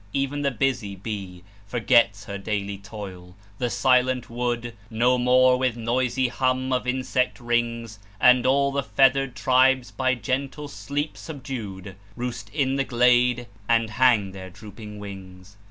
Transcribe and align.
Even 0.13 0.41
the 0.41 0.49
busy 0.49 0.95
bee 0.95 1.43
Forgets 1.67 2.25
her 2.25 2.39
daily 2.39 2.79
toil. 2.79 3.35
The 3.59 3.69
silent 3.69 4.31
wood 4.31 4.73
No 4.89 5.19
more 5.19 5.57
with 5.57 5.77
noisy 5.77 6.27
hum 6.29 6.73
of 6.73 6.87
insect 6.87 7.39
rings; 7.39 7.99
And 8.19 8.43
all 8.47 8.71
the 8.71 8.81
feathered 8.81 9.35
tribes, 9.35 9.91
by 9.91 10.15
gentle 10.15 10.67
sleep 10.69 11.15
subdued, 11.17 11.95
Roost 12.15 12.49
in 12.49 12.77
the 12.77 12.83
glade, 12.83 13.45
and 13.69 13.91
hang 13.91 14.31
their 14.31 14.49
drooping 14.49 14.97
wings. 14.97 15.57